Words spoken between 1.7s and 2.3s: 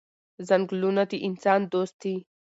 دوست دي.